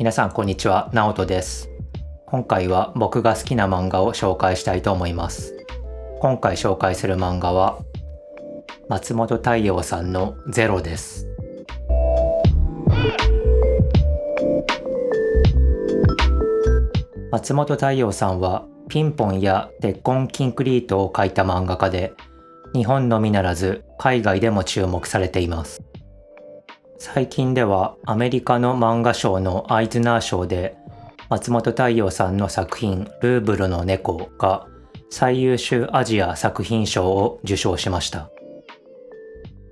[0.00, 1.70] 皆さんこんにちは、ナオトです。
[2.24, 5.56] 今回は僕が好きな漫画を紹介したいと思います。
[6.20, 7.80] 今回紹介する漫画は
[8.88, 11.26] 松本太陽さんのゼロです。
[17.32, 22.12] 松本太陽さんはピンポンや鉄痕キンクリートを描いた漫画家で
[22.72, 25.82] 日本のみならず海外でも注目されています。
[27.00, 30.76] 最近ではアメリカの漫画賞のアイズナー賞で
[31.28, 34.66] 松本太陽さんの作品「ルーブルの猫」が
[35.08, 38.30] 最優秀アジア作品賞を受賞しました。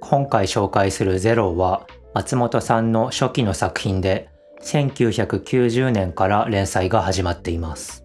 [0.00, 4.28] 今回紹介する「ゼロは松本さんの初期の作品で
[4.62, 8.04] 1990年から連載が始まっています。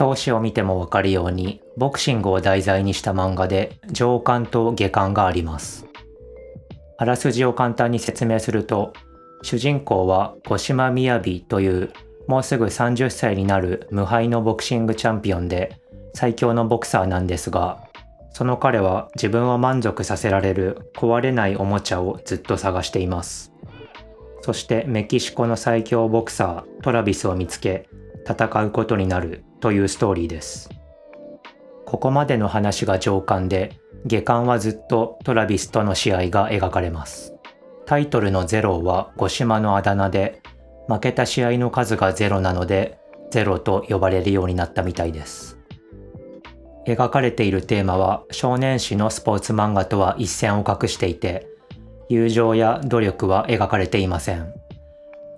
[0.00, 5.86] 表紙を見てもわかるようにボクシングを題材にした漫画で上巻と下巻があります。
[7.04, 8.94] あらすじを簡単に説明すると
[9.42, 11.92] 主人公は五島みやびという
[12.28, 15.82] もうすぐ30歳になる無敗のボクシングチャンピオンで
[16.14, 17.84] 最強のボクサーなんですが
[18.30, 23.52] その彼は自分を満足させられる壊れないおもちゃをずっと探しています。
[24.40, 27.86] そしてメキシコの最強ボクサートラビスを見つけ
[28.26, 30.70] 戦うことになるというストーリーです。
[31.84, 37.34] ここまでの話が上巻で下巻はずっとトラビスとの試合が描かれます。
[37.86, 40.42] タイトルのゼロは五島のあだ名で
[40.88, 42.98] 負けた試合の数がゼロなので
[43.30, 45.58] ゼロと呼ばれるようになったみたいです。
[46.86, 51.48] 描かれているテーマは少年誌のスポーツ漫画とは一線を画していて
[52.10, 54.52] 友情や努力は描かれていません。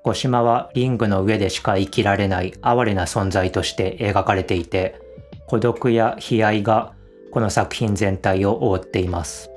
[0.03, 5.01] 五島はリングの上でしか生きられない哀れな存在として描かれていて
[5.47, 6.96] 孤独や悲哀が
[7.37, 9.51] この作品全体を覆っています。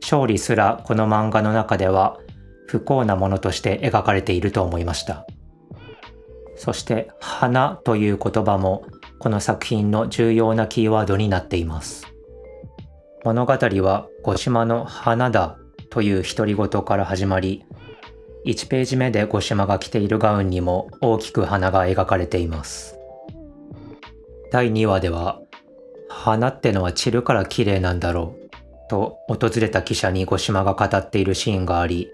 [0.00, 2.18] 勝利すらこの漫画の中では
[2.66, 5.24] 不幸なものとして描かれていると思いました。
[6.56, 8.82] そして「花」という言葉も
[9.20, 12.04] この作品の重要なキーワードになっています。
[13.22, 15.58] 物語は五島の花だ
[15.88, 17.64] という独り言から始まり
[18.44, 22.98] 1ページ目で五島が着ているガウンにも大きく花が描かれています。
[24.50, 25.41] 第2話では
[26.22, 32.12] 花ってのは散るから綺麗なんだろうと訪れた記者に五島が語っているシーンがあり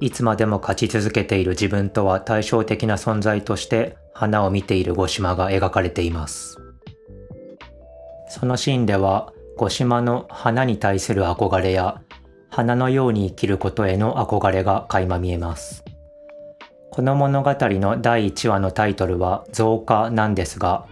[0.00, 6.56] いつまでも勝ち続けている自分とは対照的な存在として花を見ている五島が描かれています。
[8.28, 12.02] そのシーンでは五島の花に対する憧れや
[12.48, 15.84] 花のように生きることへの憧れが垣間見えます。
[16.90, 20.86] この物語の第1話のタイトルは増加なんですが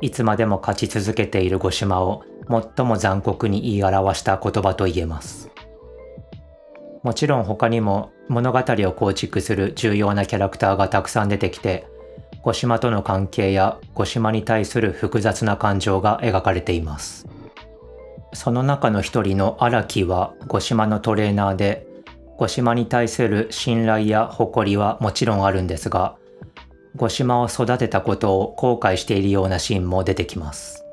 [0.00, 2.22] いつまでも勝ち続けている五島を
[2.76, 5.50] 最も残酷に言い表した言葉と言えます。
[7.02, 11.86] もちろん他にも物語を構築する重要なキャラクターがたくさん出てきて、
[12.42, 17.26] 五島との関係や五島に対する複雑な感情が描かれています。
[18.32, 21.86] その中の一人の荒木は五島のトレーナーで、
[22.36, 26.16] 五島に対する信頼や誇りはもちろんあるんですが、
[26.96, 30.84] 五島を育てたことを後悔しているようなシーンも出てきます。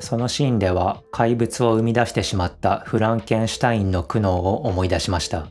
[0.00, 5.48] そのシーンでは怪物を生み出してしまったフランケンシュタインの苦悩を思い出しました。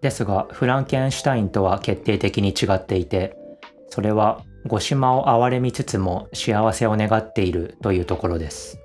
[0.00, 3.36] ですが、フランケンシュタインとは決定的に違っていて、
[3.88, 8.78] それは五島を憐れみつつも幸せを願っているというところです。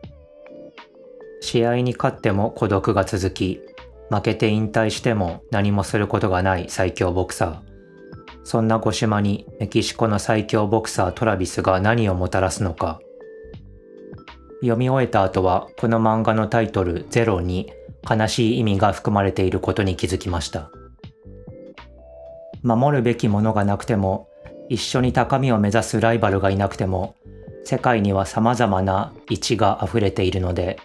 [1.42, 3.62] 試合に勝っても孤独が続き、
[4.10, 7.77] 負けて引退しても何もすることがない最強ボクサー。
[8.47, 13.02] そんな五島にメキシコの最強ボクサートラビスが何をもたらすのか。
[14.62, 17.74] 読み終えた後はこの漫画のタイトル「ゼロに
[18.09, 20.72] 悲しい意味が含まれていることに気づきました。
[22.63, 24.30] 守るべきものがなくても
[24.69, 27.16] 一緒に高みを目指すライバルがいなくても
[27.66, 30.80] 世界には様々な一が溢れているので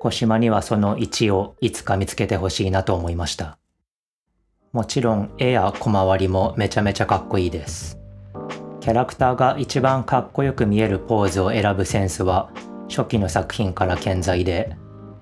[0.00, 3.58] 小島にはその一をいつか見つけてほしいなと思いました。
[4.76, 7.98] もちろん絵や小回りもめちゃめちゃかっこいいです。
[8.80, 12.50] キャラクターが一番かっこよく見えるポーズを選ぶセンスは
[12.90, 14.76] 初期の作品から健在で、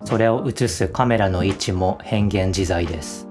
[0.05, 3.29] それを映すカメラの位置も変幻自在です。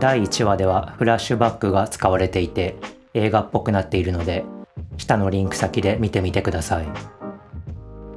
[0.00, 2.74] 第1話ではフラッシュバックが使われていて
[3.12, 4.46] 映画っぽくなっているので、
[4.96, 6.86] 下のリンク先で見てみてください。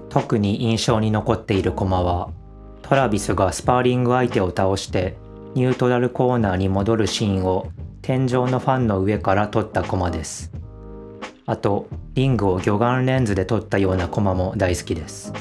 [0.08, 2.30] 特に印象に残っているコマは、
[2.82, 5.18] トラビスがスパーリング相手を倒して
[5.56, 7.68] ニュートラルコーナーに戻るシーンを
[8.02, 10.52] 天井のファンの上から撮ったコマです。
[11.46, 15.34] あと、リングを魚眼レンズで撮ったようなコマも大好きです。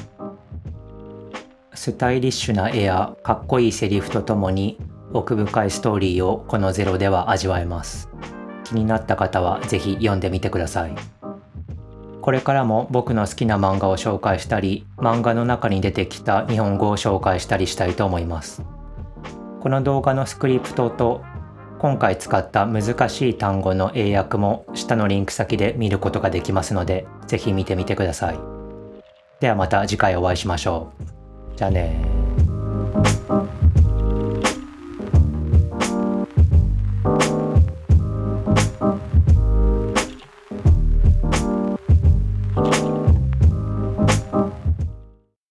[1.73, 4.77] スタイリッシュな絵やかっこいいセリフとともに
[5.13, 8.09] 奥深いストーリーをこのゼロでは味わえます。
[8.63, 10.95] 気になった方は是非読んでみてください。
[12.21, 18.63] これからも僕の好きな漫画を紹介したり、漫画の中に出てきた日本語を紹介したりしたいと思います。
[19.61, 21.21] この動画のスクリプトと
[21.79, 28.39] 今回使った難しい単語の英訳も下のリンク先で見ることができますので、是非見てみてください。
[29.39, 30.91] ではまた次回お会いしましょ
[31.53, 31.57] う。
[31.57, 32.01] じゃあね